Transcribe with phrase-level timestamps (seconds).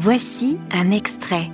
[0.00, 1.50] Voici un extrait,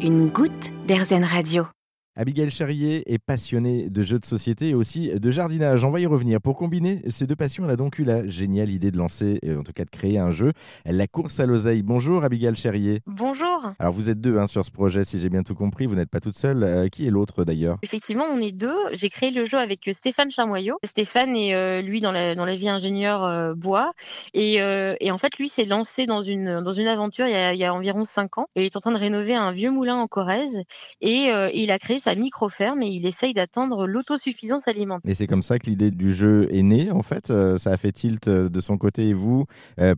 [0.00, 1.66] une goutte d'Airzen Radio.
[2.14, 5.84] Abigail Charrier est passionnée de jeux de société et aussi de jardinage.
[5.84, 6.40] On va y revenir.
[6.40, 9.56] Pour combiner ces deux passions, elle a donc eu la géniale idée de lancer, et
[9.56, 10.52] en tout cas de créer un jeu,
[10.84, 11.82] la course à l'oseille.
[11.82, 13.00] Bonjour Abigail Charrier.
[13.08, 13.49] Bonjour.
[13.78, 15.86] Alors vous êtes deux hein, sur ce projet, si j'ai bien tout compris.
[15.86, 16.62] Vous n'êtes pas toute seule.
[16.62, 17.78] Euh, qui est l'autre d'ailleurs?
[17.82, 18.76] Effectivement, on est deux.
[18.92, 20.78] J'ai créé le jeu avec euh, Stéphane Charmoyau.
[20.84, 23.92] Stéphane est euh, lui dans la, dans la vie ingénieur bois
[24.34, 24.56] et,
[25.00, 27.58] et, en fait lui s'est lancé dans une dans une aventure il y a, il
[27.58, 28.46] y a environ cinq ans.
[28.56, 30.62] Et il est en train de rénover un vieux moulin en Corrèze
[31.00, 35.10] et il a créé sa micro-ferme et il essaye d'atteindre l'autosuffisance alimentaire.
[35.10, 37.32] Et c'est comme ça que l'idée du jeu est née, en fait.
[37.58, 39.46] Ça a fait tilt de son côté et vous,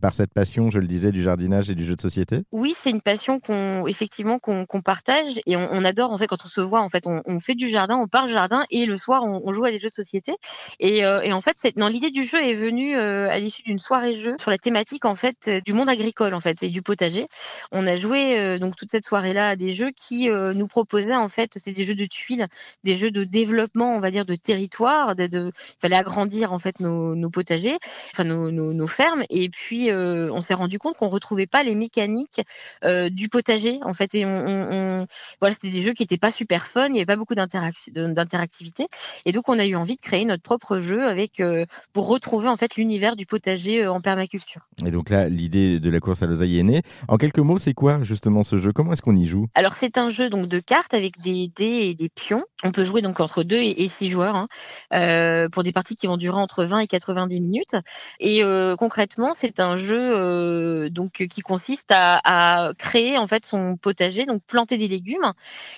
[0.01, 2.43] par cette passion, je le disais, du jardinage et du jeu de société?
[2.51, 3.52] Oui, c'est une passion qu'on,
[3.87, 7.39] effectivement, qu'on, partage et on, adore, en fait, quand on se voit, en fait, on,
[7.39, 9.95] fait du jardin, on parle jardin et le soir, on, joue à des jeux de
[9.95, 10.33] société.
[10.79, 14.51] Et, et en fait, l'idée du jeu est venue à l'issue d'une soirée jeu sur
[14.51, 17.27] la thématique, en fait, du monde agricole, en fait, et du potager.
[17.71, 21.51] On a joué, donc, toute cette soirée-là à des jeux qui nous proposaient, en fait,
[21.55, 22.47] c'est des jeux de tuiles
[22.83, 25.15] des jeux de développement, on va dire, de territoire.
[25.15, 27.77] De, de il fallait agrandir en fait nos, potagers,
[28.11, 29.23] enfin nos, nos, fermes.
[29.29, 32.41] Et puis euh, on s'est rendu compte qu'on retrouvait pas les mécaniques
[32.83, 33.42] euh, du potager
[33.83, 34.15] en fait.
[34.15, 35.07] Et on, on,
[35.39, 36.87] voilà, c'était des jeux qui étaient pas super fun.
[36.87, 38.87] Il y avait pas beaucoup d'interactivité.
[39.25, 42.47] Et donc on a eu envie de créer notre propre jeu avec euh, pour retrouver
[42.47, 44.67] en fait l'univers du potager en permaculture.
[44.85, 46.81] Et donc là, l'idée de la course à l'oseille est née.
[47.07, 48.71] En quelques mots, c'est quoi justement ce jeu?
[48.73, 49.47] Comment est-ce qu'on y joue?
[49.55, 52.83] Alors c'est un jeu donc de cartes avec des dés et des pions on peut
[52.83, 54.47] jouer donc entre 2 et 6 joueurs hein,
[54.93, 57.75] euh, pour des parties qui vont durer entre 20 et 90 minutes.
[58.19, 63.75] Et euh, concrètement, c'est un jeu euh, donc qui consiste à, créer en fait son
[63.75, 65.33] potager, donc planter des légumes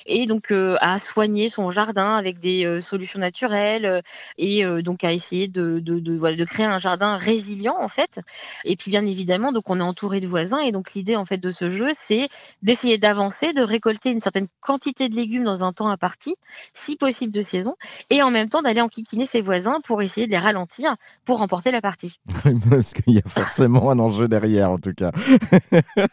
[0.06, 4.02] et donc à soigner son jardin avec des solutions naturelles
[4.38, 8.20] et donc à essayer de, de, de, créer un jardin résilient en fait.
[8.64, 11.38] Et puis bien évidemment, donc on est entouré de voisins et donc l'idée en fait
[11.38, 12.30] de ce jeu, c'est
[12.62, 16.36] d'essayer d'avancer, de récolter une certaine quantité de légumes dans un temps imparti
[16.74, 17.76] si possible de saison,
[18.10, 20.96] et en même temps d'aller enquiquiner ses voisins pour essayer de les ralentir
[21.26, 22.20] pour remporter la partie.
[22.70, 25.12] Parce qu'il y a forcément un enjeu derrière, en tout cas.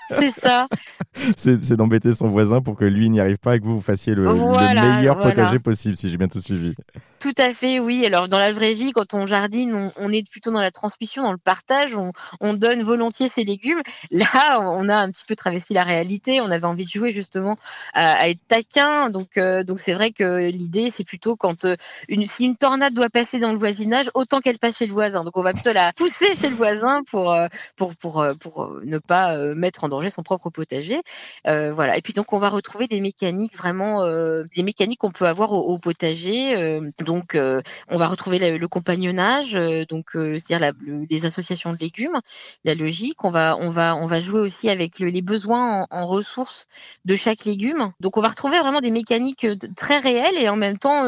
[0.09, 0.69] C'est ça.
[1.37, 4.15] C'est d'embêter son voisin pour que lui n'y arrive pas et que vous, vous fassiez
[4.15, 6.75] le, meilleur potager possible, si j'ai bien tout suivi.
[7.23, 8.05] Tout à fait, oui.
[8.05, 11.31] Alors dans la vraie vie, quand on jardine, on, est plutôt dans la transmission, dans
[11.31, 11.95] le partage.
[11.95, 13.81] On, donne volontiers ses légumes.
[14.11, 16.41] Là, on a un petit peu traversé la réalité.
[16.41, 17.59] On avait envie de jouer justement
[17.95, 19.09] à, être taquin.
[19.09, 21.77] Donc, euh, donc c'est vrai que l'idée, c'est plutôt quand euh,
[22.09, 25.23] une, si une tornade doit passer dans le voisinage, autant qu'elle passe chez le voisin.
[25.23, 27.47] Donc on va plutôt la pousser chez le voisin pour euh,
[27.77, 31.01] pour pour pour ne pas mettre en danger son propre potager.
[31.45, 31.97] voilà.
[31.97, 35.79] Et puis donc on va retrouver des mécaniques vraiment, des mécaniques qu'on peut avoir au,
[35.79, 36.81] potager.
[36.99, 40.73] Donc, euh, on va retrouver le compagnonnage, euh, donc euh, c'est-à-dire
[41.11, 42.21] les associations de légumes,
[42.65, 43.25] la logique.
[43.25, 46.67] On va, on va, on va jouer aussi avec les besoins en, ressources
[47.05, 47.93] de chaque légume.
[48.01, 49.47] Donc, on va retrouver vraiment des mécaniques
[49.77, 51.05] très réelles et en même temps,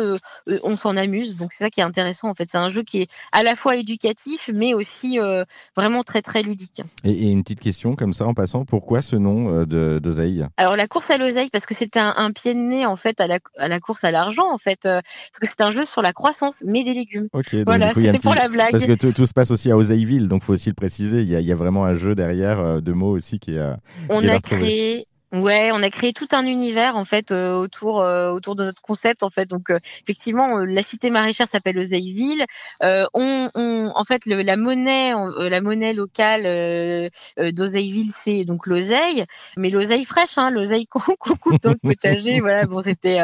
[0.47, 1.37] on s'en amuse.
[1.37, 2.29] Donc, c'est ça qui est intéressant.
[2.29, 5.19] En fait, c'est un jeu qui est à la fois éducatif, mais aussi
[5.77, 6.83] vraiment très très ludique.
[7.03, 10.47] Et, une petite question comme ça en passant, pourquoi ce nom d'oseille?
[10.57, 13.27] Alors, la course à l'oseille, parce que c'était un, pied de nez en fait à
[13.27, 16.13] la, à la course à l'argent en fait, parce que c'est un jeu sur la
[16.13, 17.29] croissance, mais des légumes.
[17.67, 18.73] voilà, c'était pour la blague.
[18.73, 21.23] Parce que tout se passe aussi à Oseilleville, donc faut aussi le préciser.
[21.23, 23.59] Il y a, vraiment un jeu derrière euh, de mots aussi qui est.
[23.59, 23.75] Euh,
[24.11, 28.31] On a créé Ouais, on a créé tout un univers en fait euh, autour euh,
[28.31, 29.47] autour de notre concept en fait.
[29.47, 32.45] Donc euh, effectivement, la cité maraîchère s'appelle Oseilleville.
[32.81, 36.45] on, on, en fait le, la monnaie la monnaie locale
[37.37, 39.25] d'Oseilleville c'est donc l'oseille,
[39.57, 42.39] mais l'oseille fraîche, hein, l'oseille qu'on coupe dans le potager.
[42.39, 43.19] voilà, bon c'était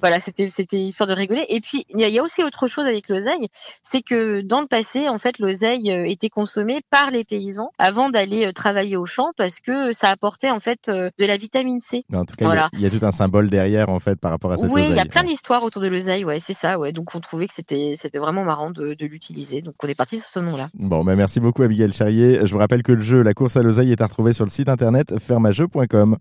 [0.00, 1.46] voilà c'était c'était histoire de rigoler.
[1.48, 3.48] Et puis il y, y, a aussi autre chose avec l'oseille,
[3.82, 8.52] c'est que dans le passé en fait l'oseille était consommée par les paysans avant d'aller
[8.52, 12.04] travailler au champ parce que ça apportait en fait de la vitamine vitamine C.
[12.12, 14.56] en tout cas, il y, a tout un symbole derrière en fait par rapport à
[14.56, 16.92] cette Oui, il y a plein d'histoires autour de l'oseille, ouais, c'est ça, ouais.
[16.92, 19.60] Donc on trouvait que c'était c'était vraiment marrant de, l'utiliser.
[19.60, 20.68] Donc on est parti sur ce nom-là.
[20.74, 22.40] Bon, bah, merci beaucoup Abigail Charrier.
[22.44, 24.50] Je vous rappelle que le jeu La course à l'oseille est à retrouver sur le
[24.50, 26.16] site internet fermageux.com.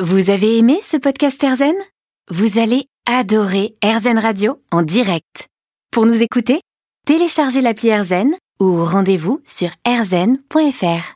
[0.00, 1.74] Vous avez aimé ce podcast Erzen?
[2.30, 5.48] Vous allez adorer Erzen Radio en direct.
[5.90, 6.60] Pour nous écouter,
[7.06, 11.14] téléchargez l'appli Erzen ou rendez-vous sur erzen.fr.